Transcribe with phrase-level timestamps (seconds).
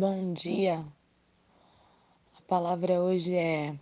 [0.00, 0.86] Bom dia.
[2.36, 3.76] A palavra hoje é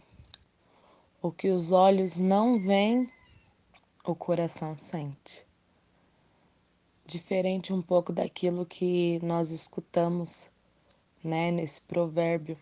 [1.20, 3.12] o que os olhos não veem,
[4.02, 5.44] o coração sente.
[7.04, 10.48] Diferente um pouco daquilo que nós escutamos,
[11.22, 12.58] né, nesse provérbio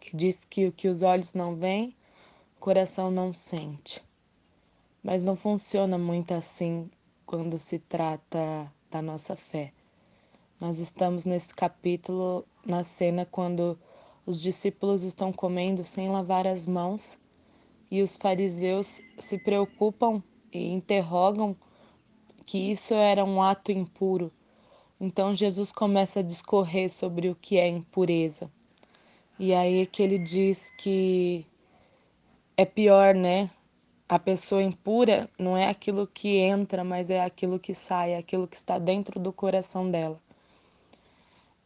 [0.00, 1.94] que diz que o que os olhos não veem,
[2.56, 4.02] o coração não sente.
[5.00, 6.90] Mas não funciona muito assim
[7.24, 9.72] quando se trata da nossa fé.
[10.58, 13.78] Nós estamos nesse capítulo, na cena quando
[14.24, 17.18] os discípulos estão comendo sem lavar as mãos
[17.90, 21.54] e os fariseus se preocupam e interrogam
[22.46, 24.32] que isso era um ato impuro.
[24.98, 28.50] Então Jesus começa a discorrer sobre o que é impureza.
[29.38, 31.44] E aí que ele diz que
[32.56, 33.50] é pior, né?
[34.08, 38.48] A pessoa impura não é aquilo que entra, mas é aquilo que sai, é aquilo
[38.48, 40.18] que está dentro do coração dela.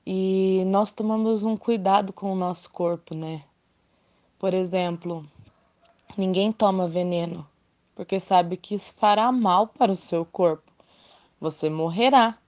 [0.07, 3.45] E nós tomamos um cuidado com o nosso corpo, né?
[4.39, 5.27] Por exemplo,
[6.17, 7.47] ninguém toma veneno
[8.01, 10.73] porque sabe que isso fará mal para o seu corpo.
[11.39, 12.39] Você morrerá.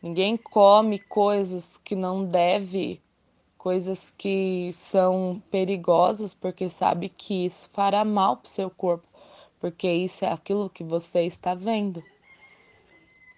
[0.00, 3.02] Ninguém come coisas que não deve,
[3.58, 9.08] coisas que são perigosas porque sabe que isso fará mal para o seu corpo,
[9.58, 12.00] porque isso é aquilo que você está vendo.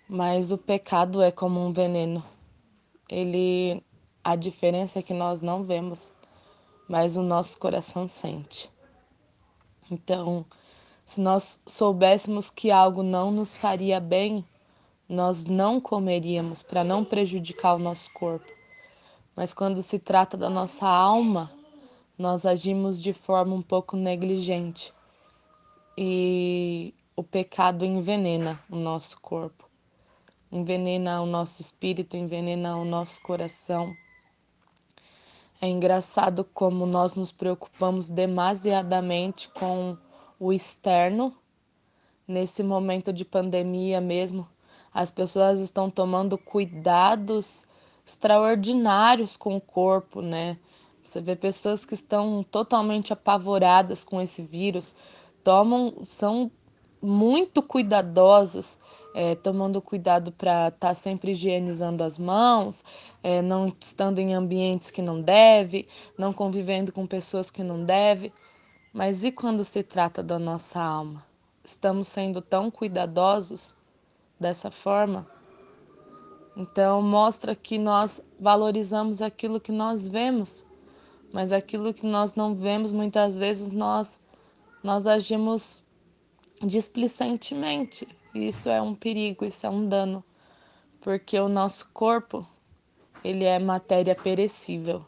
[0.07, 2.23] Mas o pecado é como um veneno
[3.09, 3.83] ele
[4.23, 6.13] a diferença é que nós não vemos,
[6.89, 8.69] mas o nosso coração sente.
[9.89, 10.45] Então,
[11.05, 14.45] se nós soubéssemos que algo não nos faria bem,
[15.09, 18.51] nós não comeríamos para não prejudicar o nosso corpo.
[19.37, 21.53] Mas quando se trata da nossa alma,
[22.19, 24.93] nós agimos de forma um pouco negligente.
[25.97, 29.66] E o pecado envenena o nosso corpo
[30.51, 33.95] envenena o nosso espírito, envenena o nosso coração.
[35.61, 39.97] É engraçado como nós nos preocupamos demasiadamente com
[40.39, 41.35] o externo.
[42.29, 44.47] Nesse momento de pandemia mesmo,
[44.93, 47.67] as pessoas estão tomando cuidados
[48.05, 50.59] extraordinários com o corpo, né?
[51.03, 54.95] Você vê pessoas que estão totalmente apavoradas com esse vírus,
[55.43, 56.51] tomam, são
[57.01, 58.79] muito cuidadosas
[59.19, 62.85] é, tomando cuidado para estar tá sempre higienizando as mãos,
[63.23, 65.89] é, não estando em ambientes que não deve,
[66.19, 68.31] não convivendo com pessoas que não deve.
[68.93, 71.25] Mas e quando se trata da nossa alma?
[71.65, 73.75] Estamos sendo tão cuidadosos
[74.39, 75.27] dessa forma?
[76.55, 80.63] Então, mostra que nós valorizamos aquilo que nós vemos,
[81.33, 84.21] mas aquilo que nós não vemos, muitas vezes nós,
[84.85, 85.83] nós agimos
[86.63, 90.25] displicentemente, isso é um perigo, isso é um dano,
[91.01, 92.47] porque o nosso corpo,
[93.23, 95.05] ele é matéria perecível,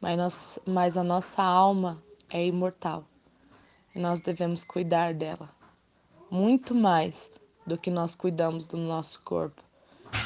[0.00, 3.04] mas, nós, mas a nossa alma é imortal.
[3.94, 5.48] E nós devemos cuidar dela,
[6.30, 7.30] muito mais
[7.66, 9.62] do que nós cuidamos do nosso corpo.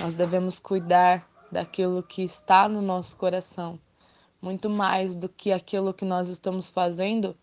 [0.01, 3.79] Nós devemos cuidar daquilo que está no nosso coração,
[4.41, 7.37] muito mais do que aquilo que nós estamos fazendo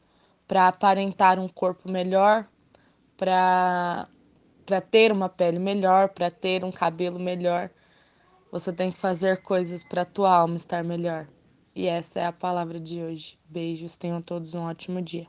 [0.48, 2.48] para aparentar um corpo melhor,
[3.18, 4.08] para
[4.66, 7.70] para ter uma pele melhor, para ter um cabelo melhor,
[8.52, 11.28] você tem que fazer coisas para a tua alma estar melhor.
[11.76, 13.38] E essa é a palavra de hoje.
[13.50, 15.28] Beijos, tenham todos um ótimo dia.